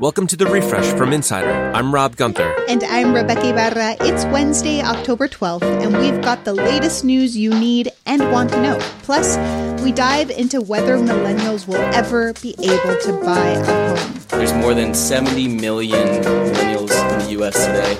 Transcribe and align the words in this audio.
Welcome 0.00 0.28
to 0.28 0.36
the 0.36 0.46
refresh 0.46 0.86
from 0.96 1.12
Insider. 1.12 1.72
I'm 1.74 1.92
Rob 1.92 2.14
Gunther. 2.14 2.54
And 2.68 2.84
I'm 2.84 3.06
Rebeca 3.06 3.50
Ibarra. 3.50 3.96
It's 4.00 4.24
Wednesday, 4.26 4.80
October 4.80 5.26
12th, 5.26 5.64
and 5.64 5.98
we've 5.98 6.22
got 6.22 6.44
the 6.44 6.54
latest 6.54 7.04
news 7.04 7.36
you 7.36 7.50
need 7.50 7.90
and 8.06 8.30
want 8.30 8.50
to 8.50 8.62
know. 8.62 8.78
Plus, 9.02 9.36
we 9.82 9.90
dive 9.90 10.30
into 10.30 10.60
whether 10.60 10.96
millennials 10.98 11.66
will 11.66 11.82
ever 11.96 12.32
be 12.34 12.54
able 12.60 12.96
to 13.00 13.20
buy 13.24 13.44
a 13.48 13.64
home. 13.64 14.20
There's 14.28 14.52
more 14.52 14.72
than 14.72 14.94
70 14.94 15.48
million 15.48 16.22
millennials 16.22 16.92
in 17.12 17.18
the 17.18 17.42
US 17.42 17.66
today. 17.66 17.98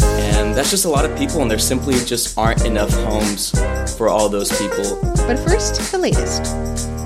And 0.00 0.54
that's 0.54 0.70
just 0.70 0.84
a 0.84 0.90
lot 0.90 1.06
of 1.06 1.16
people, 1.16 1.40
and 1.40 1.50
there 1.50 1.58
simply 1.58 1.94
just 2.04 2.36
aren't 2.36 2.66
enough 2.66 2.90
homes 2.90 3.52
for 3.96 4.08
all 4.08 4.28
those 4.28 4.50
people. 4.58 5.00
But 5.26 5.38
first, 5.38 5.92
the 5.92 5.96
latest. 5.96 6.97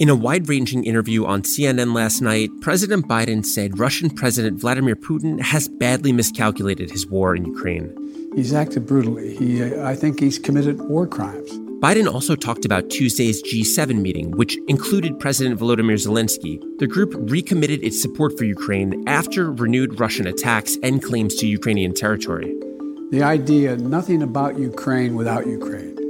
In 0.00 0.08
a 0.08 0.14
wide 0.14 0.48
ranging 0.48 0.84
interview 0.84 1.24
on 1.24 1.42
CNN 1.42 1.92
last 1.92 2.20
night, 2.20 2.50
President 2.60 3.08
Biden 3.08 3.44
said 3.44 3.80
Russian 3.80 4.10
President 4.10 4.60
Vladimir 4.60 4.94
Putin 4.94 5.40
has 5.40 5.66
badly 5.66 6.12
miscalculated 6.12 6.88
his 6.88 7.04
war 7.08 7.34
in 7.34 7.44
Ukraine. 7.44 7.92
He's 8.36 8.52
acted 8.52 8.86
brutally. 8.86 9.34
He, 9.34 9.74
I 9.74 9.96
think 9.96 10.20
he's 10.20 10.38
committed 10.38 10.80
war 10.82 11.08
crimes. 11.08 11.50
Biden 11.80 12.12
also 12.12 12.36
talked 12.36 12.64
about 12.64 12.90
Tuesday's 12.90 13.42
G7 13.42 14.00
meeting, 14.00 14.30
which 14.36 14.56
included 14.68 15.18
President 15.18 15.58
Volodymyr 15.58 15.94
Zelensky. 15.94 16.60
The 16.78 16.86
group 16.86 17.12
recommitted 17.16 17.82
its 17.82 18.00
support 18.00 18.38
for 18.38 18.44
Ukraine 18.44 19.02
after 19.08 19.50
renewed 19.50 19.98
Russian 19.98 20.28
attacks 20.28 20.78
and 20.84 21.02
claims 21.02 21.34
to 21.36 21.48
Ukrainian 21.48 21.92
territory. 21.92 22.54
The 23.10 23.24
idea 23.24 23.76
nothing 23.76 24.22
about 24.22 24.60
Ukraine 24.60 25.16
without 25.16 25.48
Ukraine. 25.48 26.07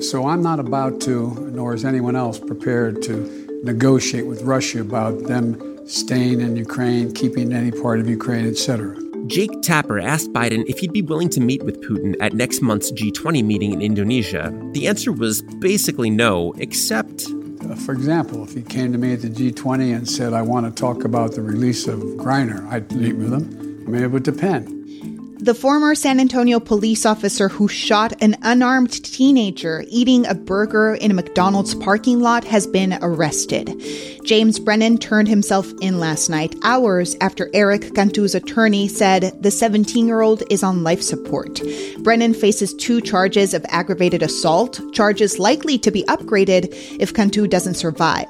So 0.00 0.26
I'm 0.26 0.42
not 0.42 0.60
about 0.60 1.00
to, 1.02 1.34
nor 1.52 1.74
is 1.74 1.84
anyone 1.84 2.16
else 2.16 2.38
prepared 2.38 3.02
to 3.02 3.46
negotiate 3.62 4.26
with 4.26 4.42
Russia 4.42 4.80
about 4.80 5.24
them 5.24 5.88
staying 5.88 6.40
in 6.40 6.56
Ukraine, 6.56 7.12
keeping 7.12 7.52
any 7.52 7.70
part 7.70 8.00
of 8.00 8.08
Ukraine, 8.08 8.46
etc. 8.46 8.96
Jake 9.26 9.62
Tapper 9.62 9.98
asked 9.98 10.32
Biden 10.32 10.64
if 10.68 10.78
he'd 10.78 10.92
be 10.92 11.02
willing 11.02 11.30
to 11.30 11.40
meet 11.40 11.62
with 11.62 11.80
Putin 11.80 12.14
at 12.20 12.32
next 12.34 12.60
month's 12.60 12.92
G20 12.92 13.44
meeting 13.44 13.72
in 13.72 13.80
Indonesia. 13.80 14.52
The 14.72 14.86
answer 14.86 15.12
was 15.12 15.42
basically 15.60 16.10
no, 16.10 16.52
except. 16.58 17.26
Uh, 17.62 17.74
for 17.74 17.92
example, 17.92 18.44
if 18.44 18.52
he 18.52 18.62
came 18.62 18.92
to 18.92 18.98
me 18.98 19.14
at 19.14 19.22
the 19.22 19.28
G20 19.28 19.96
and 19.96 20.08
said, 20.08 20.32
I 20.32 20.42
want 20.42 20.66
to 20.66 20.80
talk 20.80 21.04
about 21.04 21.32
the 21.32 21.42
release 21.42 21.88
of 21.88 22.00
Griner, 22.00 22.68
I'd 22.70 22.92
meet 22.92 23.16
with 23.16 23.32
him. 23.32 23.84
I 23.86 23.90
mean, 23.90 24.02
it 24.02 24.10
would 24.10 24.22
depend. 24.22 24.75
The 25.46 25.54
former 25.54 25.94
San 25.94 26.18
Antonio 26.18 26.58
police 26.58 27.06
officer 27.06 27.48
who 27.48 27.68
shot 27.68 28.20
an 28.20 28.34
unarmed 28.42 29.04
teenager 29.04 29.84
eating 29.86 30.26
a 30.26 30.34
burger 30.34 30.96
in 30.96 31.12
a 31.12 31.14
McDonald's 31.14 31.72
parking 31.72 32.18
lot 32.18 32.42
has 32.42 32.66
been 32.66 32.98
arrested. 33.00 33.80
James 34.24 34.58
Brennan 34.58 34.98
turned 34.98 35.28
himself 35.28 35.72
in 35.80 36.00
last 36.00 36.28
night, 36.28 36.56
hours 36.64 37.14
after 37.20 37.48
Eric 37.54 37.94
Cantu's 37.94 38.34
attorney 38.34 38.88
said 38.88 39.40
the 39.40 39.52
17 39.52 40.08
year 40.08 40.20
old 40.20 40.42
is 40.50 40.64
on 40.64 40.82
life 40.82 41.00
support. 41.00 41.60
Brennan 42.00 42.34
faces 42.34 42.74
two 42.74 43.00
charges 43.00 43.54
of 43.54 43.64
aggravated 43.68 44.24
assault, 44.24 44.80
charges 44.92 45.38
likely 45.38 45.78
to 45.78 45.92
be 45.92 46.02
upgraded 46.08 46.74
if 46.98 47.14
Cantu 47.14 47.46
doesn't 47.46 47.74
survive. 47.74 48.26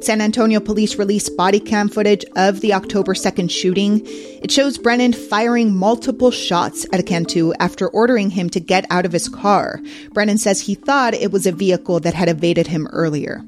San 0.00 0.22
Antonio 0.22 0.60
police 0.60 0.96
released 0.96 1.36
body 1.36 1.60
cam 1.60 1.90
footage 1.90 2.24
of 2.36 2.62
the 2.62 2.72
October 2.72 3.12
2nd 3.12 3.50
shooting. 3.50 4.00
It 4.04 4.50
shows 4.50 4.78
Brennan 4.78 5.12
firing 5.12 5.74
multiple 5.76 6.30
shots 6.30 6.53
at 6.54 7.06
Cantu 7.06 7.52
after 7.58 7.88
ordering 7.88 8.30
him 8.30 8.48
to 8.50 8.60
get 8.60 8.86
out 8.90 9.04
of 9.04 9.12
his 9.12 9.28
car. 9.28 9.80
Brennan 10.12 10.38
says 10.38 10.60
he 10.60 10.74
thought 10.74 11.14
it 11.14 11.32
was 11.32 11.46
a 11.46 11.52
vehicle 11.52 12.00
that 12.00 12.14
had 12.14 12.28
evaded 12.28 12.68
him 12.68 12.86
earlier. 12.92 13.44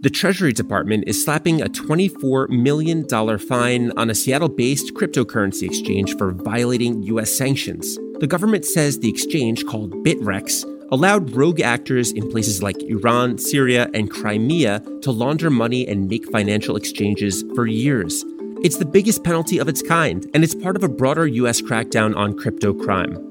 The 0.00 0.10
Treasury 0.10 0.52
Department 0.52 1.04
is 1.08 1.24
slapping 1.24 1.60
a 1.60 1.66
$24 1.66 2.48
million 2.50 3.08
fine 3.38 3.90
on 3.98 4.10
a 4.10 4.14
Seattle 4.14 4.48
based 4.48 4.94
cryptocurrency 4.94 5.62
exchange 5.62 6.16
for 6.16 6.30
violating 6.30 7.02
U.S. 7.04 7.32
sanctions. 7.36 7.96
The 8.20 8.28
government 8.28 8.64
says 8.64 9.00
the 9.00 9.08
exchange, 9.08 9.66
called 9.66 9.92
Bittrex, 10.04 10.64
allowed 10.92 11.30
rogue 11.30 11.60
actors 11.60 12.12
in 12.12 12.30
places 12.30 12.62
like 12.62 12.80
Iran, 12.82 13.38
Syria, 13.38 13.90
and 13.92 14.10
Crimea 14.10 14.82
to 15.02 15.10
launder 15.10 15.50
money 15.50 15.86
and 15.86 16.08
make 16.08 16.30
financial 16.30 16.76
exchanges 16.76 17.44
for 17.54 17.66
years. 17.66 18.24
It's 18.60 18.76
the 18.76 18.84
biggest 18.84 19.22
penalty 19.22 19.58
of 19.58 19.68
its 19.68 19.82
kind, 19.82 20.28
and 20.34 20.42
it's 20.42 20.54
part 20.54 20.74
of 20.74 20.82
a 20.82 20.88
broader 20.88 21.26
U.S. 21.26 21.62
crackdown 21.62 22.16
on 22.16 22.36
crypto 22.36 22.74
crime. 22.74 23.27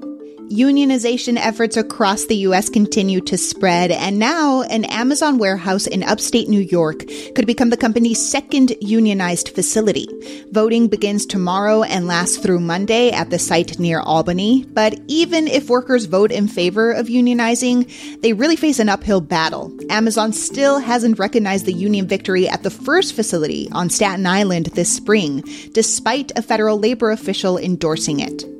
Unionization 0.50 1.36
efforts 1.38 1.76
across 1.76 2.26
the 2.26 2.38
U.S. 2.38 2.70
continue 2.70 3.20
to 3.20 3.38
spread, 3.38 3.92
and 3.92 4.18
now 4.18 4.62
an 4.62 4.86
Amazon 4.86 5.40
warehouse 5.40 5.88
in 5.88 6.04
upstate 6.04 6.48
New 6.48 6.62
York 6.62 7.00
could 7.36 7.46
become 7.46 7.70
the 7.70 7.76
company's 7.76 8.26
second 8.26 8.74
unionized 8.80 9.50
facility. 9.50 10.08
Voting 10.52 10.88
begins 10.88 11.26
tomorrow 11.26 11.84
and 11.84 12.08
lasts 12.08 12.38
through 12.38 12.62
Monday 12.62 13.12
at 13.12 13.30
the 13.30 13.38
site 13.38 13.78
near 13.78 14.00
Albany. 14.00 14.64
But 14.64 14.98
even 15.08 15.50
if 15.50 15.70
workers 15.70 16.06
vote 16.06 16.32
in 16.32 16.48
favor 16.48 16.94
of 16.94 17.08
unionizing, 17.08 18.22
they 18.22 18.32
really 18.32 18.56
face 18.56 18.80
an 18.80 18.88
uphill 18.88 19.20
battle. 19.20 19.78
Amazon 19.90 20.32
still 20.32 20.80
hasn't 20.80 21.20
recognized 21.20 21.66
the 21.66 21.74
union 21.74 22.08
victory 22.08 22.48
at 22.48 22.64
the 22.64 22.72
first 22.72 23.14
facility 23.14 23.68
on 23.74 23.90
Staten 23.90 24.26
Island 24.26 24.68
this 24.68 24.96
spring, 24.96 25.44
despite 25.74 26.32
a 26.38 26.42
federal 26.42 26.80
labor 26.80 27.12
official 27.12 27.58
endorsing 27.58 28.22
it. 28.22 28.57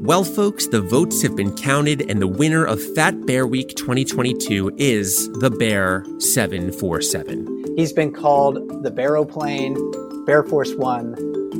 Well, 0.00 0.24
folks, 0.24 0.68
the 0.68 0.80
votes 0.80 1.20
have 1.22 1.36
been 1.36 1.54
counted, 1.54 2.08
and 2.08 2.22
the 2.22 2.26
winner 2.26 2.64
of 2.64 2.82
Fat 2.94 3.26
Bear 3.26 3.46
Week 3.46 3.74
2022 3.76 4.72
is 4.78 5.28
the 5.40 5.50
Bear 5.50 6.04
747. 6.18 7.74
He's 7.76 7.92
been 7.92 8.12
called 8.12 8.82
the 8.82 8.90
Baroplane, 8.90 9.74
Bear 10.24 10.44
Force 10.44 10.72
One, 10.74 11.14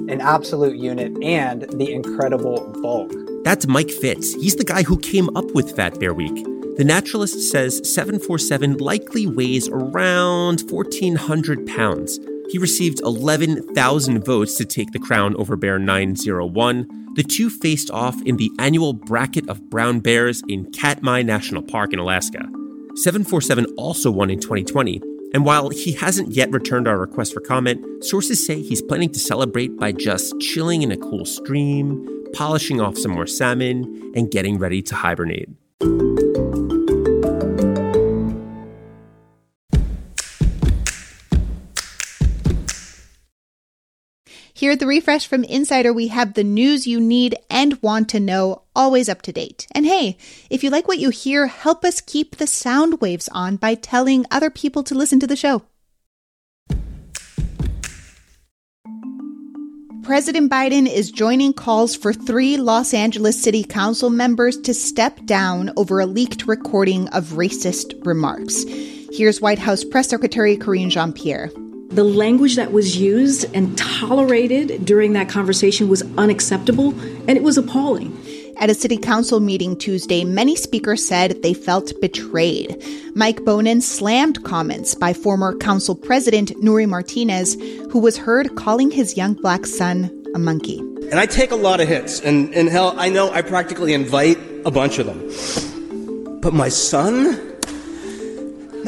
an 0.09 0.21
absolute 0.21 0.77
unit, 0.77 1.13
and 1.23 1.63
the 1.79 1.93
incredible 1.93 2.73
bulk. 2.81 3.13
That's 3.45 3.67
Mike 3.67 3.91
Fitz. 3.91 4.35
He's 4.35 4.57
the 4.57 4.65
guy 4.65 4.83
who 4.83 4.99
came 4.99 5.35
up 5.37 5.51
with 5.53 5.77
Fat 5.77 5.99
Bear 5.99 6.15
Week. 6.15 6.45
The 6.77 6.85
naturalist 6.85 7.51
says 7.51 7.81
747 7.93 8.79
likely 8.79 9.27
weighs 9.27 9.69
around 9.69 10.63
1,400 10.71 11.67
pounds. 11.67 12.21
He 12.51 12.59
received 12.59 13.01
11,000 13.01 14.25
votes 14.25 14.57
to 14.57 14.65
take 14.65 14.93
the 14.93 14.99
crown 14.99 15.35
over 15.37 15.57
Bear 15.57 15.79
901. 15.79 17.08
The 17.19 17.25
two 17.25 17.51
faced 17.51 17.91
off 17.91 18.15
in 18.23 18.37
the 18.37 18.49
annual 18.61 18.93
bracket 18.93 19.49
of 19.49 19.69
brown 19.69 19.99
bears 19.99 20.41
in 20.47 20.71
Katmai 20.71 21.23
National 21.23 21.63
Park 21.63 21.93
in 21.93 21.99
Alaska. 21.99 22.49
747 22.95 23.67
also 23.77 24.09
won 24.09 24.31
in 24.31 24.39
2020, 24.39 25.03
and 25.35 25.45
while 25.45 25.69
he 25.69 25.91
hasn't 25.91 26.31
yet 26.31 26.49
returned 26.53 26.87
our 26.87 26.97
request 26.97 27.35
for 27.35 27.41
comment, 27.41 28.05
sources 28.05 28.47
say 28.47 28.63
he's 28.63 28.81
planning 28.81 29.11
to 29.11 29.19
celebrate 29.19 29.77
by 29.81 29.91
just 29.91 30.33
chilling 30.39 30.83
in 30.83 30.93
a 30.93 30.97
cool 30.97 31.25
stream, 31.25 32.07
polishing 32.35 32.81
off 32.81 32.97
some 32.97 33.11
more 33.11 33.27
salmon, 33.27 34.13
and 34.15 34.31
getting 34.31 34.57
ready 34.57 34.81
to 34.81 34.95
hibernate. 34.95 35.49
Here 44.59 44.73
at 44.73 44.81
the 44.81 44.89
Refresh 44.89 45.29
from 45.29 45.45
Insider, 45.45 45.93
we 45.93 46.09
have 46.09 46.35
the 46.35 46.43
news 46.43 46.85
you 46.85 46.99
need 46.99 47.37
and 47.49 47.81
want 47.81 48.09
to 48.09 48.19
know, 48.19 48.63
always 48.75 49.09
up 49.09 49.23
to 49.23 49.33
date. 49.33 49.69
And 49.71 49.87
hey, 49.87 50.17
if 50.51 50.65
you 50.65 50.71
like 50.71 50.89
what 50.89 50.99
you 50.99 51.11
hear, 51.11 51.47
help 51.47 51.85
us 51.85 52.01
keep 52.01 52.35
the 52.35 52.47
sound 52.49 53.01
waves 53.01 53.29
on 53.31 53.55
by 53.55 53.77
telling 53.77 54.27
other 54.33 54.51
people 54.51 54.83
to 54.83 54.97
listen 54.97 55.21
to 55.21 55.29
the 55.29 55.37
show. 55.37 55.63
President 60.03 60.51
Biden 60.51 60.93
is 60.93 61.13
joining 61.13 61.53
calls 61.53 61.95
for 61.95 62.13
three 62.13 62.57
Los 62.57 62.93
Angeles 62.93 63.41
City 63.41 63.63
Council 63.63 64.11
members 64.11 64.57
to 64.63 64.75
step 64.75 65.25
down 65.25 65.71
over 65.77 66.01
a 66.01 66.07
leaked 66.07 66.49
recording 66.49 67.07
of 67.11 67.27
racist 67.35 68.05
remarks. 68.05 68.65
Here's 69.13 69.41
White 69.41 69.61
House 69.61 69.85
Press 69.85 70.09
Secretary 70.09 70.57
Karine 70.57 70.91
Jean 70.91 71.13
Pierre. 71.13 71.49
The 71.89 72.05
language 72.05 72.57
that 72.57 72.71
was 72.71 72.99
used 72.99 73.47
and 73.55 73.77
tolerated 73.79 74.85
during 74.85 75.15
that 75.15 75.29
conversation 75.29 75.89
was 75.89 76.03
unacceptable 76.19 76.91
and 77.01 77.31
it 77.31 77.43
was 77.43 77.57
appalling. 77.57 78.17
At 78.59 78.69
a 78.69 78.75
city 78.75 78.99
council 78.99 79.41
meeting 79.41 79.77
Tuesday, 79.77 80.23
many 80.23 80.55
speakers 80.55 81.07
said 81.07 81.43
they 81.43 81.55
felt 81.55 81.99
betrayed. 82.01 82.83
Mike 83.15 83.45
Bonin 83.45 83.81
slammed 83.81 84.45
comments 84.45 84.95
by 84.95 85.13
former 85.13 85.57
council 85.57 85.95
president 85.95 86.51
Nury 86.61 86.89
Martinez, 86.89 87.55
who 87.91 88.01
was 88.01 88.19
heard 88.19 88.55
calling 88.57 88.91
his 88.91 89.17
young 89.17 89.35
black 89.35 89.65
son 89.65 90.11
a 90.35 90.39
monkey. 90.39 90.81
And 91.11 91.15
I 91.15 91.25
take 91.25 91.53
a 91.53 91.57
lot 91.57 91.81
of 91.81 91.89
hits, 91.89 92.21
and, 92.21 92.53
and 92.53 92.69
hell, 92.69 92.95
I 92.99 93.09
know 93.09 93.31
I 93.31 93.41
practically 93.43 93.95
invite 93.95 94.39
a 94.67 94.71
bunch 94.71 94.99
of 94.99 95.07
them. 95.07 96.41
But 96.41 96.53
my 96.53 96.69
son? 96.69 97.48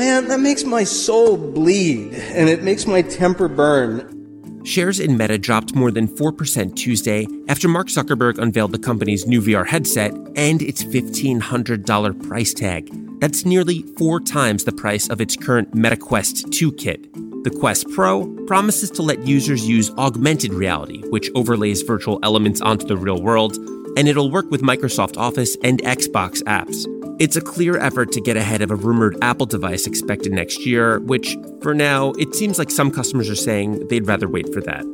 Man, 0.01 0.29
that 0.29 0.41
makes 0.41 0.65
my 0.65 0.83
soul 0.83 1.37
bleed 1.37 2.15
and 2.15 2.49
it 2.49 2.63
makes 2.63 2.87
my 2.87 3.03
temper 3.03 3.49
burn. 3.49 4.65
Shares 4.65 4.99
in 4.99 5.19
Meta 5.19 5.37
dropped 5.37 5.75
more 5.75 5.91
than 5.91 6.09
4% 6.09 6.75
Tuesday 6.75 7.27
after 7.49 7.69
Mark 7.69 7.89
Zuckerberg 7.89 8.39
unveiled 8.39 8.73
the 8.73 8.79
company's 8.79 9.27
new 9.27 9.43
VR 9.43 9.67
headset 9.67 10.15
and 10.37 10.63
its 10.63 10.83
$1,500 10.83 12.27
price 12.27 12.55
tag. 12.55 12.89
That's 13.21 13.45
nearly 13.45 13.83
four 13.99 14.21
times 14.21 14.65
the 14.65 14.73
price 14.73 15.07
of 15.11 15.21
its 15.21 15.37
current 15.37 15.73
MetaQuest 15.73 16.51
2 16.51 16.73
kit. 16.73 17.13
The 17.45 17.55
Quest 17.61 17.87
Pro 17.91 18.27
promises 18.47 18.91
to 18.93 19.03
let 19.03 19.27
users 19.27 19.69
use 19.69 19.91
augmented 19.99 20.55
reality, 20.55 21.03
which 21.11 21.31
overlays 21.35 21.83
virtual 21.83 22.19
elements 22.23 22.63
onto 22.63 22.87
the 22.87 22.97
real 22.97 23.21
world, 23.21 23.59
and 23.99 24.09
it'll 24.09 24.31
work 24.31 24.51
with 24.51 24.63
Microsoft 24.63 25.19
Office 25.19 25.59
and 25.63 25.83
Xbox 25.83 26.43
apps. 26.45 26.87
It's 27.21 27.37
a 27.37 27.43
clear 27.43 27.77
effort 27.77 28.13
to 28.13 28.21
get 28.23 28.39
ahead 28.39 28.63
of 28.63 28.71
a 28.71 28.77
rumored 28.77 29.15
Apple 29.21 29.45
device 29.45 29.87
expected 29.87 30.33
next 30.33 30.65
year, 30.65 31.01
which, 31.01 31.37
for 31.61 31.75
now, 31.75 32.13
it 32.13 32.35
seems 32.35 32.59
like 32.59 32.71
some 32.71 32.91
customers 32.91 33.29
are 33.29 33.35
saying 33.37 33.89
they'd 33.89 34.07
rather 34.07 34.27
wait 34.27 34.51
for 34.55 34.63
that. 34.63 34.87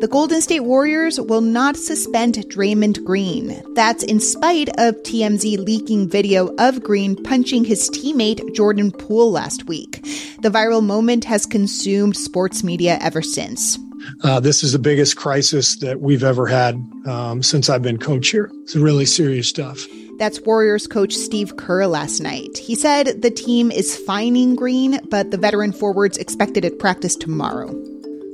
The 0.00 0.06
Golden 0.06 0.40
State 0.40 0.60
Warriors 0.60 1.20
will 1.20 1.40
not 1.40 1.76
suspend 1.76 2.36
Draymond 2.36 3.02
Green. 3.02 3.60
That's 3.74 4.04
in 4.04 4.20
spite 4.20 4.68
of 4.78 4.94
TMZ 5.02 5.58
leaking 5.58 6.08
video 6.08 6.54
of 6.60 6.84
Green 6.84 7.20
punching 7.20 7.64
his 7.64 7.90
teammate 7.90 8.54
Jordan 8.54 8.92
Poole 8.92 9.32
last 9.32 9.66
week. 9.66 10.04
The 10.40 10.50
viral 10.50 10.84
moment 10.84 11.24
has 11.24 11.46
consumed 11.46 12.16
sports 12.16 12.62
media 12.62 12.96
ever 13.00 13.22
since. 13.22 13.76
Uh, 14.22 14.38
this 14.38 14.62
is 14.62 14.70
the 14.70 14.78
biggest 14.78 15.16
crisis 15.16 15.74
that 15.78 16.00
we've 16.00 16.22
ever 16.22 16.46
had 16.46 16.76
um, 17.08 17.42
since 17.42 17.68
I've 17.68 17.82
been 17.82 17.98
coach 17.98 18.28
here. 18.28 18.52
It's 18.62 18.76
really 18.76 19.06
serious 19.06 19.48
stuff. 19.48 19.84
That's 20.18 20.40
Warriors 20.40 20.86
coach 20.86 21.14
Steve 21.14 21.56
Kerr 21.56 21.86
last 21.86 22.20
night. 22.20 22.58
He 22.58 22.74
said 22.74 23.22
the 23.22 23.30
team 23.30 23.70
is 23.70 23.96
fining 23.96 24.54
Green, 24.54 25.00
but 25.08 25.30
the 25.30 25.38
veteran 25.38 25.72
forwards 25.72 26.18
expected 26.18 26.64
at 26.64 26.78
practice 26.78 27.16
tomorrow. 27.16 27.68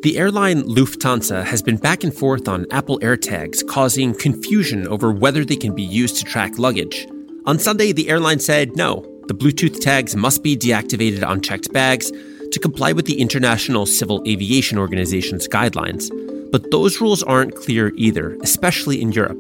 The 0.03 0.17
airline 0.17 0.63
Lufthansa 0.63 1.45
has 1.45 1.61
been 1.61 1.77
back 1.77 2.05
and 2.05 2.15
forth 2.15 2.47
on 2.47 2.67
Apple 2.71 2.99
AirTags, 3.01 3.67
causing 3.67 4.15
confusion 4.15 4.87
over 4.87 5.11
whether 5.11 5.45
they 5.45 5.57
can 5.57 5.75
be 5.75 5.83
used 5.83 6.17
to 6.19 6.25
track 6.25 6.59
luggage. 6.59 7.07
On 7.47 7.59
Sunday, 7.59 7.93
the 7.93 8.09
airline 8.09 8.39
said 8.39 8.77
no, 8.77 9.01
the 9.27 9.35
Bluetooth 9.35 9.81
tags 9.81 10.15
must 10.15 10.43
be 10.43 10.57
deactivated 10.57 11.27
on 11.27 11.41
checked 11.41 11.73
bags 11.73 12.13
to 12.53 12.59
comply 12.61 12.93
with 12.93 13.07
the 13.07 13.21
International 13.21 13.87
Civil 13.87 14.23
Aviation 14.27 14.79
Organization's 14.79 15.49
guidelines. 15.49 16.11
But 16.51 16.71
those 16.71 17.01
rules 17.01 17.23
aren't 17.23 17.57
clear 17.57 17.93
either, 17.97 18.37
especially 18.43 19.03
in 19.03 19.13
Europe. 19.13 19.39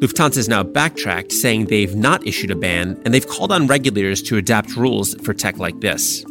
Lufthansa 0.00 0.36
has 0.36 0.48
now 0.48 0.62
backtracked, 0.62 1.32
saying 1.32 1.66
they've 1.66 1.96
not 1.96 2.26
issued 2.26 2.50
a 2.50 2.54
ban, 2.54 3.00
and 3.06 3.14
they've 3.14 3.26
called 3.26 3.50
on 3.50 3.66
regulators 3.66 4.20
to 4.24 4.36
adapt 4.36 4.76
rules 4.76 5.14
for 5.22 5.32
tech 5.32 5.56
like 5.56 5.80
this. 5.80 6.22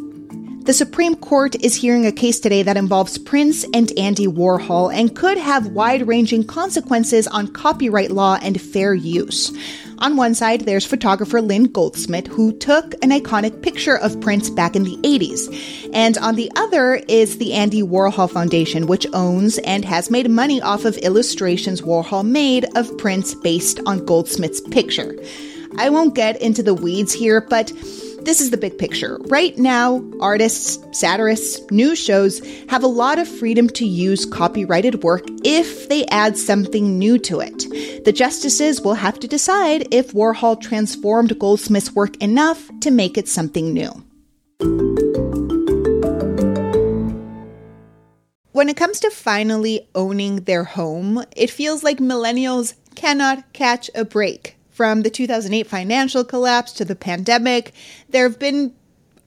The 0.66 0.72
Supreme 0.72 1.16
Court 1.16 1.56
is 1.56 1.74
hearing 1.74 2.06
a 2.06 2.12
case 2.12 2.38
today 2.38 2.62
that 2.62 2.76
involves 2.76 3.18
Prince 3.18 3.64
and 3.74 3.90
Andy 3.98 4.28
Warhol 4.28 4.94
and 4.94 5.16
could 5.16 5.36
have 5.36 5.68
wide 5.68 6.06
ranging 6.06 6.44
consequences 6.44 7.26
on 7.26 7.48
copyright 7.48 8.12
law 8.12 8.38
and 8.40 8.60
fair 8.60 8.94
use. 8.94 9.52
On 9.98 10.16
one 10.16 10.34
side, 10.34 10.62
there's 10.62 10.84
photographer 10.84 11.40
Lynn 11.40 11.64
Goldsmith, 11.64 12.26
who 12.26 12.52
took 12.52 12.92
an 13.02 13.10
iconic 13.10 13.62
picture 13.62 13.96
of 13.96 14.20
Prince 14.20 14.50
back 14.50 14.76
in 14.76 14.84
the 14.84 14.96
80s. 14.98 15.90
And 15.94 16.18
on 16.18 16.34
the 16.34 16.52
other 16.54 16.96
is 17.08 17.38
the 17.38 17.54
Andy 17.54 17.82
Warhol 17.82 18.30
Foundation, 18.30 18.86
which 18.86 19.06
owns 19.14 19.56
and 19.58 19.86
has 19.86 20.10
made 20.10 20.30
money 20.30 20.60
off 20.60 20.84
of 20.84 20.98
illustrations 20.98 21.80
Warhol 21.80 22.26
made 22.26 22.66
of 22.76 22.96
Prince 22.98 23.34
based 23.34 23.80
on 23.86 24.04
Goldsmith's 24.04 24.60
picture. 24.60 25.14
I 25.78 25.88
won't 25.88 26.14
get 26.14 26.40
into 26.42 26.62
the 26.62 26.74
weeds 26.74 27.14
here, 27.14 27.40
but 27.40 27.72
this 28.26 28.40
is 28.40 28.50
the 28.50 28.56
big 28.56 28.76
picture. 28.76 29.18
Right 29.28 29.56
now, 29.56 30.04
artists, 30.20 30.84
satirists, 30.98 31.60
news 31.70 31.96
shows 31.96 32.40
have 32.68 32.82
a 32.82 32.88
lot 32.88 33.20
of 33.20 33.28
freedom 33.28 33.68
to 33.70 33.86
use 33.86 34.26
copyrighted 34.26 35.04
work 35.04 35.22
if 35.44 35.88
they 35.88 36.04
add 36.06 36.36
something 36.36 36.98
new 36.98 37.18
to 37.20 37.38
it. 37.38 38.04
The 38.04 38.12
justices 38.12 38.80
will 38.80 38.94
have 38.94 39.20
to 39.20 39.28
decide 39.28 39.86
if 39.94 40.12
Warhol 40.12 40.60
transformed 40.60 41.38
Goldsmith's 41.38 41.92
work 41.92 42.16
enough 42.16 42.68
to 42.80 42.90
make 42.90 43.16
it 43.16 43.28
something 43.28 43.72
new. 43.72 43.92
When 48.50 48.68
it 48.68 48.76
comes 48.76 48.98
to 49.00 49.10
finally 49.10 49.88
owning 49.94 50.36
their 50.40 50.64
home, 50.64 51.22
it 51.36 51.50
feels 51.50 51.84
like 51.84 51.98
millennials 51.98 52.74
cannot 52.96 53.52
catch 53.52 53.88
a 53.94 54.04
break. 54.04 54.55
From 54.76 55.00
the 55.00 55.08
2008 55.08 55.66
financial 55.66 56.22
collapse 56.22 56.70
to 56.72 56.84
the 56.84 56.94
pandemic, 56.94 57.72
there 58.10 58.28
have 58.28 58.38
been 58.38 58.74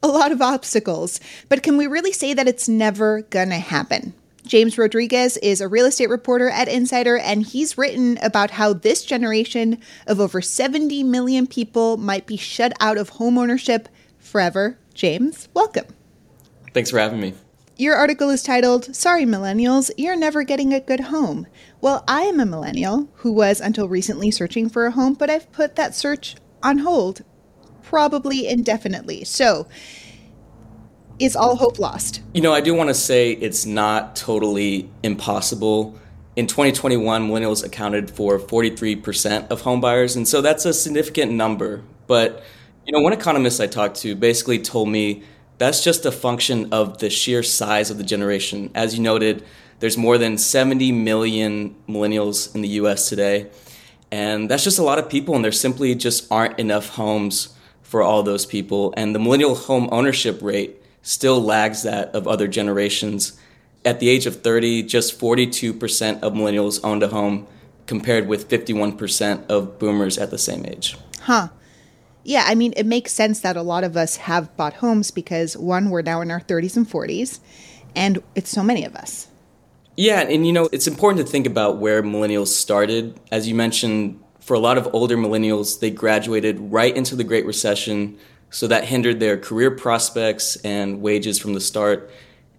a 0.04 0.08
lot 0.08 0.32
of 0.32 0.44
obstacles, 0.44 1.20
but 1.50 1.64
can 1.64 1.76
we 1.76 1.88
really 1.88 2.12
say 2.12 2.36
that 2.36 2.48
it's 2.48 2.70
never 2.70 3.24
gonna 3.32 3.58
happen? 3.58 4.14
James 4.46 4.78
Rodriguez 4.78 5.38
is 5.38 5.60
a 5.60 5.68
real 5.68 5.88
estate 5.88 6.12
reporter 6.12 6.52
at 6.52 6.68
Insider, 6.68 7.18
and 7.18 7.42
he's 7.42 7.80
written 7.80 8.20
about 8.22 8.52
how 8.52 8.74
this 8.74 9.04
generation 9.04 9.80
of 10.06 10.20
over 10.20 10.40
70 10.40 11.02
million 11.02 11.48
people 11.48 11.98
might 11.98 12.28
be 12.28 12.38
shut 12.38 12.72
out 12.80 13.00
of 13.00 13.14
homeownership 13.14 13.88
forever. 14.20 14.78
James, 14.94 15.50
welcome. 15.56 15.88
Thanks 16.76 16.92
for 16.92 17.00
having 17.00 17.20
me. 17.20 17.34
Your 17.80 17.96
article 17.96 18.30
is 18.30 18.44
titled, 18.44 18.94
Sorry, 18.94 19.24
Millennials, 19.24 19.90
You're 19.96 20.18
Never 20.18 20.44
Getting 20.44 20.74
a 20.74 20.82
Good 20.82 21.00
Home. 21.00 21.48
Well, 21.80 22.04
I 22.10 22.24
am 22.24 22.42
a 22.42 22.46
millennial 22.46 23.08
who 23.14 23.32
was 23.32 23.62
until 23.62 23.88
recently 23.88 24.32
searching 24.32 24.68
for 24.68 24.86
a 24.86 24.92
home, 24.92 25.14
but 25.14 25.30
I've 25.30 25.50
put 25.54 25.78
that 25.78 25.96
search 25.96 26.36
on 26.62 26.80
hold, 26.80 27.24
probably 27.82 28.50
indefinitely. 28.50 29.24
So, 29.24 29.66
is 31.20 31.38
all 31.38 31.56
hope 31.56 31.80
lost? 31.80 32.22
You 32.34 32.42
know, 32.42 32.52
I 32.52 32.60
do 32.60 32.74
want 32.74 32.90
to 32.90 32.94
say 32.94 33.32
it's 33.32 33.66
not 33.66 34.14
totally 34.14 34.90
impossible. 35.02 35.98
In 36.36 36.48
2021, 36.48 37.30
millennials 37.30 37.64
accounted 37.64 38.12
for 38.12 38.40
43% 38.40 39.50
of 39.50 39.62
home 39.62 39.80
buyers, 39.80 40.18
and 40.18 40.28
so 40.28 40.42
that's 40.42 40.66
a 40.66 40.74
significant 40.74 41.32
number. 41.32 41.84
But, 42.08 42.44
you 42.86 42.92
know, 42.92 43.00
one 43.00 43.14
economist 43.14 43.62
I 43.62 43.68
talked 43.68 44.02
to 44.02 44.18
basically 44.18 44.60
told 44.60 44.90
me 44.90 45.24
that's 45.60 45.84
just 45.84 46.06
a 46.06 46.12
function 46.12 46.74
of 46.74 46.98
the 46.98 47.10
sheer 47.10 47.44
size 47.44 47.92
of 47.92 47.98
the 47.98 48.04
generation. 48.04 48.72
As 48.74 48.98
you 48.98 49.04
noted, 49.04 49.46
there's 49.80 49.98
more 49.98 50.18
than 50.18 50.38
70 50.38 50.92
million 50.92 51.76
millennials 51.88 52.54
in 52.56 52.62
the 52.62 52.70
US 52.70 53.08
today. 53.08 53.50
And 54.12 54.50
that's 54.50 54.64
just 54.64 54.80
a 54.80 54.84
lot 54.84 54.98
of 54.98 55.10
people, 55.10 55.36
and 55.36 55.46
there 55.46 55.52
simply 55.52 55.94
just 55.94 56.32
aren't 56.32 56.58
enough 56.58 56.90
homes 56.90 57.56
for 57.84 58.02
all 58.02 58.24
those 58.24 58.46
people. 58.46 58.94
And 58.98 59.14
the 59.14 59.20
millennial 59.20 59.54
home 59.54 59.88
ownership 59.92 60.42
rate 60.42 60.82
still 61.02 61.42
lags 61.42 61.84
that 61.84 62.14
of 62.16 62.28
other 62.28 62.48
generations. 62.48 63.40
At 63.86 64.00
the 64.00 64.10
age 64.10 64.26
of 64.26 64.42
30, 64.42 64.84
just 64.84 65.20
42% 65.20 66.22
of 66.22 66.34
millennials 66.34 66.80
owned 66.84 67.04
a 67.04 67.10
home, 67.10 67.48
compared 67.86 68.28
with 68.28 68.50
51% 68.50 69.48
of 69.48 69.80
boomers 69.80 70.18
at 70.18 70.32
the 70.32 70.38
same 70.38 70.66
age. 70.66 70.96
Huh. 71.22 71.50
Yeah, 72.24 72.44
I 72.46 72.56
mean, 72.56 72.74
it 72.76 72.86
makes 72.86 73.12
sense 73.12 73.40
that 73.42 73.56
a 73.56 73.62
lot 73.62 73.84
of 73.84 73.96
us 73.96 74.18
have 74.18 74.56
bought 74.58 74.74
homes 74.76 75.12
because 75.12 75.56
one, 75.56 75.90
we're 75.90 76.02
now 76.02 76.22
in 76.22 76.32
our 76.32 76.42
30s 76.42 76.76
and 76.78 76.88
40s, 76.88 77.40
and 77.96 78.22
it's 78.36 78.50
so 78.50 78.62
many 78.62 78.86
of 78.86 78.96
us. 78.96 79.28
Yeah, 79.96 80.22
and 80.22 80.46
you 80.46 80.54
know, 80.54 80.70
it's 80.72 80.88
important 80.88 81.26
to 81.26 81.32
think 81.32 81.46
about 81.46 81.78
where 81.78 82.04
millennials 82.04 82.48
started. 82.48 83.20
As 83.32 83.48
you 83.48 83.56
mentioned, 83.56 84.22
for 84.40 84.54
a 84.54 84.60
lot 84.60 84.78
of 84.78 84.88
older 84.94 85.18
millennials, 85.18 85.80
they 85.80 85.92
graduated 85.92 86.60
right 86.60 86.96
into 86.96 87.16
the 87.16 87.24
Great 87.24 87.46
Recession, 87.46 88.18
so 88.50 88.68
that 88.68 88.86
hindered 88.86 89.20
their 89.20 89.38
career 89.38 89.72
prospects 89.72 90.56
and 90.58 91.02
wages 91.02 91.38
from 91.38 91.54
the 91.54 91.60
start. 91.60 92.10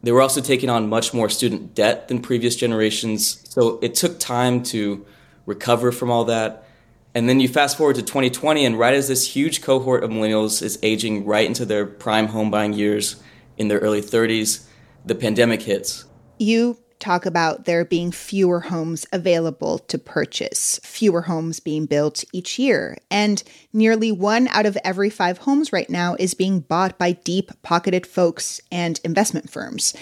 They 0.02 0.12
were 0.12 0.22
also 0.22 0.40
taking 0.40 0.70
on 0.70 0.88
much 0.88 1.12
more 1.12 1.28
student 1.28 1.74
debt 1.74 2.08
than 2.08 2.22
previous 2.22 2.56
generations, 2.56 3.42
so 3.50 3.78
it 3.82 3.94
took 3.94 4.18
time 4.18 4.62
to 4.64 5.04
recover 5.46 5.92
from 5.92 6.10
all 6.10 6.24
that. 6.26 6.64
And 7.14 7.28
then 7.28 7.40
you 7.40 7.48
fast 7.48 7.76
forward 7.76 7.96
to 7.96 8.02
2020, 8.02 8.64
and 8.64 8.78
right 8.78 8.94
as 8.94 9.08
this 9.08 9.34
huge 9.34 9.62
cohort 9.62 10.04
of 10.04 10.10
millennials 10.10 10.62
is 10.62 10.78
aging 10.82 11.24
right 11.24 11.46
into 11.46 11.64
their 11.64 11.84
prime 11.84 12.28
home 12.28 12.50
buying 12.50 12.72
years 12.72 13.20
in 13.56 13.68
their 13.68 13.80
early 13.80 14.00
30s, 14.00 14.66
the 15.04 15.14
pandemic 15.14 15.62
hits. 15.62 16.04
You 16.38 16.78
talk 17.00 17.26
about 17.26 17.64
there 17.64 17.84
being 17.84 18.12
fewer 18.12 18.60
homes 18.60 19.06
available 19.12 19.78
to 19.78 19.98
purchase, 19.98 20.78
fewer 20.84 21.22
homes 21.22 21.58
being 21.58 21.86
built 21.86 22.22
each 22.32 22.58
year. 22.58 22.96
And 23.10 23.42
nearly 23.72 24.12
one 24.12 24.46
out 24.48 24.66
of 24.66 24.78
every 24.84 25.10
five 25.10 25.38
homes 25.38 25.72
right 25.72 25.90
now 25.90 26.14
is 26.18 26.34
being 26.34 26.60
bought 26.60 26.98
by 26.98 27.12
deep 27.12 27.50
pocketed 27.62 28.06
folks 28.06 28.60
and 28.70 29.00
investment 29.02 29.50
firms. 29.50 29.94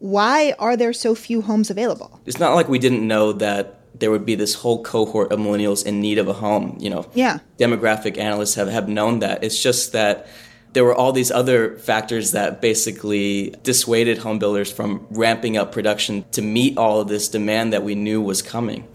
Why 0.00 0.54
are 0.58 0.76
there 0.76 0.92
so 0.92 1.14
few 1.14 1.42
homes 1.42 1.70
available? 1.70 2.20
It's 2.24 2.38
not 2.38 2.54
like 2.54 2.68
we 2.68 2.78
didn't 2.78 3.06
know 3.06 3.32
that 3.34 3.77
there 3.98 4.10
would 4.10 4.24
be 4.24 4.34
this 4.34 4.54
whole 4.54 4.82
cohort 4.82 5.32
of 5.32 5.38
millennials 5.38 5.84
in 5.84 6.00
need 6.00 6.18
of 6.18 6.28
a 6.28 6.32
home. 6.32 6.76
You 6.80 6.90
know, 6.90 7.10
yeah. 7.14 7.38
demographic 7.58 8.18
analysts 8.18 8.54
have, 8.54 8.68
have 8.68 8.88
known 8.88 9.20
that. 9.20 9.44
It's 9.44 9.60
just 9.62 9.92
that 9.92 10.26
there 10.72 10.84
were 10.84 10.94
all 10.94 11.12
these 11.12 11.30
other 11.30 11.78
factors 11.78 12.32
that 12.32 12.60
basically 12.60 13.54
dissuaded 13.62 14.18
home 14.18 14.38
builders 14.38 14.70
from 14.70 15.06
ramping 15.10 15.56
up 15.56 15.72
production 15.72 16.24
to 16.32 16.42
meet 16.42 16.76
all 16.76 17.00
of 17.00 17.08
this 17.08 17.28
demand 17.28 17.72
that 17.72 17.82
we 17.82 17.94
knew 17.94 18.20
was 18.20 18.42
coming. 18.42 18.86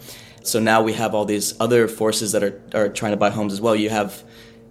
So 0.44 0.60
now 0.60 0.82
we 0.84 0.94
have 0.94 1.16
all 1.16 1.26
these 1.26 1.60
other 1.60 1.88
forces 1.88 2.34
that 2.34 2.44
are, 2.44 2.62
are 2.74 2.90
trying 2.90 3.12
to 3.12 3.18
buy 3.18 3.30
homes 3.30 3.54
as 3.54 3.62
well. 3.62 3.76
You 3.76 3.90
have 3.90 4.24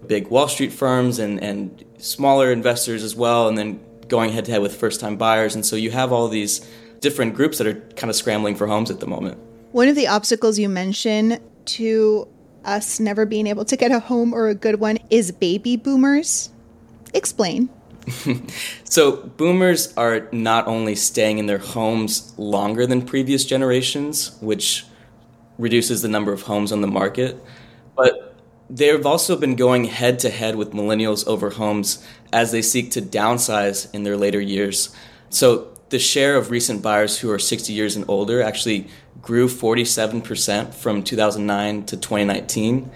big 0.06 0.28
Wall 0.28 0.48
Street 0.48 0.72
firms 0.72 1.18
and, 1.18 1.42
and 1.42 1.84
smaller 1.98 2.52
investors 2.52 3.02
as 3.02 3.16
well, 3.16 3.48
and 3.48 3.56
then 3.56 3.80
going 4.08 4.32
head 4.32 4.44
to 4.44 4.52
head 4.52 4.62
with 4.62 4.76
first 4.76 5.00
time 5.00 5.16
buyers. 5.16 5.54
And 5.54 5.64
so 5.64 5.76
you 5.76 5.90
have 5.90 6.12
all 6.12 6.28
these 6.28 6.60
different 7.00 7.34
groups 7.34 7.58
that 7.58 7.66
are 7.66 7.74
kind 7.96 8.10
of 8.10 8.16
scrambling 8.16 8.54
for 8.54 8.66
homes 8.66 8.90
at 8.90 9.00
the 9.00 9.06
moment. 9.06 9.38
One 9.72 9.88
of 9.88 9.96
the 9.96 10.06
obstacles 10.06 10.58
you 10.58 10.68
mention 10.68 11.38
to 11.64 12.28
us 12.62 13.00
never 13.00 13.24
being 13.24 13.46
able 13.46 13.64
to 13.64 13.76
get 13.76 13.90
a 13.90 14.00
home 14.00 14.34
or 14.34 14.48
a 14.48 14.54
good 14.54 14.78
one 14.78 14.98
is 15.08 15.32
baby 15.32 15.76
boomers. 15.76 16.50
Explain. 17.14 17.70
so, 18.84 19.16
boomers 19.16 19.96
are 19.96 20.28
not 20.30 20.66
only 20.66 20.94
staying 20.94 21.38
in 21.38 21.46
their 21.46 21.58
homes 21.58 22.34
longer 22.36 22.86
than 22.86 23.00
previous 23.00 23.46
generations, 23.46 24.36
which 24.40 24.84
reduces 25.58 26.02
the 26.02 26.08
number 26.08 26.32
of 26.32 26.42
homes 26.42 26.70
on 26.70 26.82
the 26.82 26.86
market, 26.86 27.42
but 27.96 28.34
they've 28.68 29.06
also 29.06 29.36
been 29.36 29.56
going 29.56 29.84
head 29.84 30.18
to 30.18 30.28
head 30.28 30.56
with 30.56 30.72
millennials 30.72 31.26
over 31.26 31.48
homes 31.48 32.04
as 32.32 32.52
they 32.52 32.62
seek 32.62 32.90
to 32.90 33.00
downsize 33.00 33.92
in 33.94 34.02
their 34.02 34.18
later 34.18 34.40
years. 34.40 34.94
So, 35.30 35.71
the 35.92 35.98
share 35.98 36.36
of 36.36 36.50
recent 36.50 36.82
buyers 36.82 37.18
who 37.20 37.30
are 37.30 37.38
60 37.38 37.72
years 37.72 37.94
and 37.94 38.04
older 38.08 38.42
actually 38.42 38.88
grew 39.20 39.46
47% 39.46 40.74
from 40.74 41.04
2009 41.04 41.84
to 41.84 41.96
2019, 41.98 42.90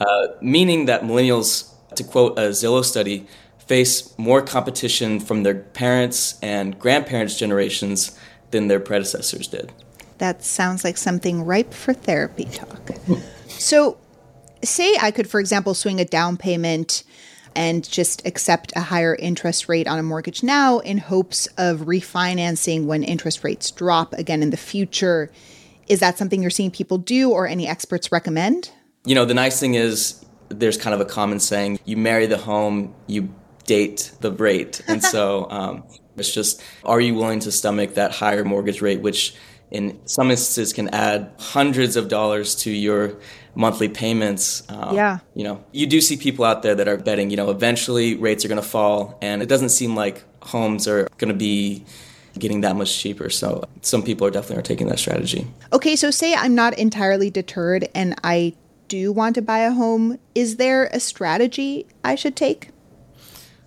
uh, 0.00 0.26
meaning 0.40 0.86
that 0.86 1.02
millennials, 1.02 1.70
to 1.94 2.02
quote 2.02 2.38
a 2.38 2.48
Zillow 2.48 2.82
study, 2.82 3.26
face 3.58 4.18
more 4.18 4.40
competition 4.40 5.20
from 5.20 5.42
their 5.42 5.56
parents 5.56 6.38
and 6.42 6.78
grandparents' 6.78 7.38
generations 7.38 8.18
than 8.50 8.68
their 8.68 8.80
predecessors 8.80 9.46
did. 9.46 9.70
That 10.16 10.42
sounds 10.42 10.84
like 10.84 10.96
something 10.96 11.44
ripe 11.44 11.74
for 11.74 11.92
therapy 11.92 12.46
talk. 12.46 12.90
so, 13.46 13.98
say 14.64 14.96
I 15.00 15.10
could, 15.10 15.28
for 15.28 15.38
example, 15.38 15.74
swing 15.74 16.00
a 16.00 16.06
down 16.06 16.38
payment 16.38 17.04
and 17.54 17.88
just 17.88 18.26
accept 18.26 18.72
a 18.76 18.80
higher 18.80 19.14
interest 19.14 19.68
rate 19.68 19.86
on 19.86 19.98
a 19.98 20.02
mortgage 20.02 20.42
now 20.42 20.78
in 20.78 20.98
hopes 20.98 21.46
of 21.58 21.80
refinancing 21.80 22.86
when 22.86 23.02
interest 23.02 23.44
rates 23.44 23.70
drop 23.70 24.12
again 24.14 24.42
in 24.42 24.50
the 24.50 24.56
future. 24.56 25.30
Is 25.86 26.00
that 26.00 26.18
something 26.18 26.42
you're 26.42 26.50
seeing 26.50 26.70
people 26.70 26.98
do 26.98 27.30
or 27.30 27.46
any 27.46 27.66
experts 27.66 28.12
recommend? 28.12 28.70
You 29.04 29.14
know, 29.14 29.24
the 29.24 29.34
nice 29.34 29.58
thing 29.58 29.74
is 29.74 30.24
there's 30.48 30.76
kind 30.76 30.94
of 30.94 31.00
a 31.00 31.04
common 31.04 31.40
saying 31.40 31.80
you 31.84 31.96
marry 31.96 32.26
the 32.26 32.38
home, 32.38 32.94
you 33.06 33.34
date 33.64 34.12
the 34.20 34.32
rate. 34.32 34.82
And 34.88 35.02
so 35.02 35.46
um, 35.50 35.84
it's 36.16 36.32
just, 36.32 36.62
are 36.84 37.00
you 37.00 37.14
willing 37.14 37.40
to 37.40 37.52
stomach 37.52 37.94
that 37.94 38.12
higher 38.12 38.44
mortgage 38.44 38.82
rate, 38.82 39.00
which 39.00 39.34
in 39.70 39.98
some 40.06 40.30
instances 40.30 40.72
can 40.72 40.88
add 40.88 41.30
hundreds 41.38 41.96
of 41.96 42.08
dollars 42.08 42.54
to 42.56 42.70
your 42.70 43.18
monthly 43.54 43.88
payments. 43.88 44.62
Um, 44.68 44.94
yeah. 44.94 45.18
You 45.34 45.44
know, 45.44 45.64
you 45.72 45.86
do 45.86 46.00
see 46.00 46.16
people 46.16 46.44
out 46.44 46.62
there 46.62 46.74
that 46.74 46.88
are 46.88 46.96
betting, 46.96 47.30
you 47.30 47.36
know, 47.36 47.50
eventually 47.50 48.14
rates 48.14 48.44
are 48.44 48.48
going 48.48 48.60
to 48.60 48.66
fall, 48.66 49.18
and 49.20 49.42
it 49.42 49.48
doesn't 49.48 49.70
seem 49.70 49.94
like 49.94 50.24
homes 50.42 50.88
are 50.88 51.08
going 51.18 51.28
to 51.28 51.38
be 51.38 51.84
getting 52.38 52.60
that 52.60 52.76
much 52.76 52.98
cheaper. 52.98 53.30
So 53.30 53.64
some 53.82 54.02
people 54.02 54.26
are 54.26 54.30
definitely 54.30 54.60
are 54.60 54.62
taking 54.62 54.86
that 54.88 54.98
strategy. 54.98 55.46
Okay, 55.72 55.96
so 55.96 56.10
say 56.10 56.34
I'm 56.34 56.54
not 56.54 56.78
entirely 56.78 57.30
deterred 57.30 57.88
and 57.94 58.14
I 58.22 58.54
do 58.86 59.12
want 59.12 59.34
to 59.34 59.42
buy 59.42 59.60
a 59.60 59.72
home. 59.72 60.18
Is 60.34 60.56
there 60.56 60.84
a 60.92 61.00
strategy 61.00 61.86
I 62.04 62.14
should 62.14 62.36
take? 62.36 62.70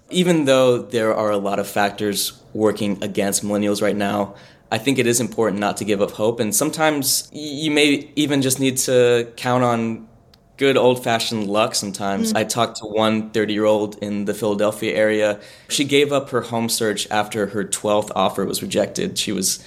Even 0.09 0.45
though 0.45 0.81
there 0.81 1.13
are 1.15 1.31
a 1.31 1.37
lot 1.37 1.59
of 1.59 1.67
factors 1.67 2.41
working 2.53 3.01
against 3.03 3.43
millennials 3.43 3.81
right 3.81 3.95
now, 3.95 4.35
I 4.71 4.77
think 4.77 4.97
it 4.97 5.05
is 5.05 5.19
important 5.19 5.59
not 5.59 5.77
to 5.77 5.85
give 5.85 6.01
up 6.01 6.11
hope. 6.11 6.39
And 6.39 6.55
sometimes 6.55 7.29
you 7.33 7.71
may 7.71 8.09
even 8.15 8.41
just 8.41 8.59
need 8.59 8.77
to 8.77 9.31
count 9.35 9.63
on 9.63 10.07
good 10.55 10.77
old 10.77 11.03
fashioned 11.03 11.47
luck 11.47 11.75
sometimes. 11.75 12.31
Mm. 12.31 12.37
I 12.37 12.43
talked 12.45 12.77
to 12.77 12.85
one 12.85 13.31
30 13.31 13.53
year 13.53 13.65
old 13.65 13.97
in 13.97 14.25
the 14.25 14.33
Philadelphia 14.33 14.95
area. 14.95 15.41
She 15.69 15.83
gave 15.83 16.13
up 16.13 16.29
her 16.29 16.41
home 16.41 16.69
search 16.69 17.09
after 17.11 17.47
her 17.47 17.65
12th 17.65 18.11
offer 18.15 18.45
was 18.45 18.61
rejected. 18.61 19.17
She 19.17 19.31
was 19.31 19.63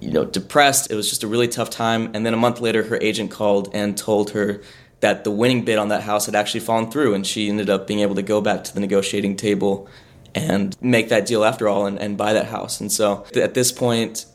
you 0.00 0.10
know 0.10 0.24
depressed 0.24 0.90
it 0.90 0.96
was 0.96 1.08
just 1.08 1.22
a 1.22 1.26
really 1.26 1.48
tough 1.48 1.70
time 1.70 2.10
and 2.14 2.26
then 2.26 2.34
a 2.34 2.36
month 2.36 2.60
later 2.60 2.82
her 2.82 2.98
agent 3.00 3.30
called 3.30 3.70
and 3.72 3.96
told 3.96 4.30
her 4.30 4.60
that 5.00 5.24
the 5.24 5.30
winning 5.30 5.64
bid 5.64 5.78
on 5.78 5.88
that 5.88 6.02
house 6.02 6.26
had 6.26 6.34
actually 6.34 6.60
fallen 6.60 6.90
through 6.90 7.14
and 7.14 7.26
she 7.26 7.48
ended 7.48 7.70
up 7.70 7.86
being 7.86 8.00
able 8.00 8.14
to 8.14 8.22
go 8.22 8.40
back 8.40 8.64
to 8.64 8.74
the 8.74 8.80
negotiating 8.80 9.36
table 9.36 9.88
and 10.34 10.76
make 10.82 11.10
that 11.10 11.26
deal 11.26 11.44
after 11.44 11.68
all 11.68 11.86
and, 11.86 11.98
and 12.00 12.18
buy 12.18 12.32
that 12.32 12.46
house 12.46 12.80
and 12.80 12.90
so 12.90 13.24
at 13.36 13.54
this 13.54 13.70
point 13.70 14.26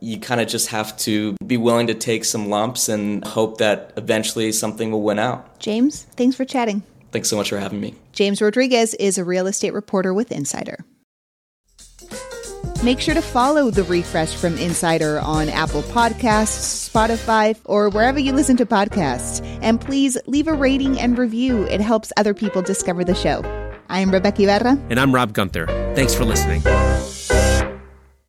you 0.00 0.18
kind 0.18 0.40
of 0.40 0.48
just 0.48 0.68
have 0.68 0.96
to 0.98 1.34
be 1.46 1.56
willing 1.56 1.86
to 1.86 1.94
take 1.94 2.24
some 2.24 2.50
lumps 2.50 2.88
and 2.88 3.24
hope 3.24 3.58
that 3.58 3.92
eventually 3.96 4.52
something 4.52 4.90
will 4.90 5.02
win 5.02 5.18
out. 5.18 5.58
James, 5.58 6.04
thanks 6.16 6.36
for 6.36 6.44
chatting. 6.44 6.82
Thanks 7.10 7.28
so 7.28 7.36
much 7.36 7.48
for 7.48 7.58
having 7.58 7.80
me. 7.80 7.94
James 8.12 8.42
Rodriguez 8.42 8.94
is 8.94 9.18
a 9.18 9.24
real 9.24 9.46
estate 9.46 9.72
reporter 9.72 10.12
with 10.12 10.32
Insider. 10.32 10.84
Make 12.82 13.00
sure 13.00 13.14
to 13.14 13.22
follow 13.22 13.70
the 13.70 13.84
refresh 13.84 14.34
from 14.34 14.58
Insider 14.58 15.18
on 15.20 15.48
Apple 15.48 15.82
Podcasts, 15.84 16.90
Spotify, 16.90 17.58
or 17.64 17.88
wherever 17.88 18.18
you 18.18 18.32
listen 18.32 18.58
to 18.58 18.66
podcasts. 18.66 19.40
And 19.62 19.80
please 19.80 20.18
leave 20.26 20.48
a 20.48 20.52
rating 20.52 21.00
and 21.00 21.16
review. 21.16 21.62
It 21.64 21.80
helps 21.80 22.12
other 22.18 22.34
people 22.34 22.60
discover 22.60 23.02
the 23.02 23.14
show. 23.14 23.42
I'm 23.88 24.10
Rebeca 24.10 24.40
Ibarra. 24.40 24.78
And 24.90 25.00
I'm 25.00 25.14
Rob 25.14 25.32
Gunther. 25.32 25.66
Thanks 25.94 26.14
for 26.14 26.24
listening. 26.24 26.62